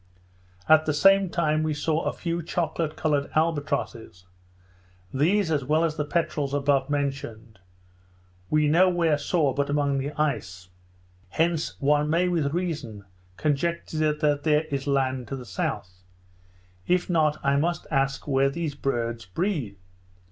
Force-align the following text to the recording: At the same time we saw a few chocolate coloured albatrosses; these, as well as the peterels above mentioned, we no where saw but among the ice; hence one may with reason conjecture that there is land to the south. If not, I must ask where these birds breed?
At 0.67 0.87
the 0.87 0.95
same 0.95 1.29
time 1.29 1.61
we 1.61 1.75
saw 1.75 2.01
a 2.05 2.11
few 2.11 2.41
chocolate 2.41 2.95
coloured 2.95 3.29
albatrosses; 3.35 4.25
these, 5.13 5.51
as 5.51 5.63
well 5.63 5.83
as 5.83 5.95
the 5.95 6.05
peterels 6.05 6.55
above 6.55 6.89
mentioned, 6.89 7.59
we 8.49 8.67
no 8.67 8.89
where 8.89 9.19
saw 9.19 9.53
but 9.53 9.69
among 9.69 9.99
the 9.99 10.11
ice; 10.19 10.69
hence 11.29 11.79
one 11.79 12.09
may 12.09 12.27
with 12.27 12.51
reason 12.51 13.05
conjecture 13.37 14.11
that 14.11 14.41
there 14.41 14.63
is 14.71 14.87
land 14.87 15.27
to 15.27 15.35
the 15.35 15.45
south. 15.45 16.01
If 16.87 17.07
not, 17.07 17.37
I 17.45 17.57
must 17.57 17.85
ask 17.91 18.27
where 18.27 18.49
these 18.49 18.73
birds 18.73 19.27
breed? 19.27 19.77